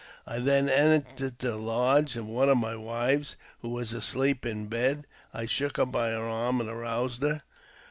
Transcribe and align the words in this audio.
I 0.25 0.39
then 0.39 0.67
entered 0.67 1.37
the 1.37 1.57
lodge 1.57 2.15
of 2.15 2.25
one 2.25 2.49
of 2.49 2.57
my 2.57 2.75
wives, 2.75 3.37
i 3.39 3.43
who 3.61 3.69
was 3.69 3.93
asleep 3.93 4.47
in 4.47 4.65
bed. 4.65 5.05
I 5.31 5.45
shook 5.45 5.77
her 5.77 5.85
by 5.85 6.09
the 6.09 6.17
arm, 6.17 6.59
and 6.59 6.67
aroused 6.67 7.23
f 7.23 7.29
her. 7.29 7.41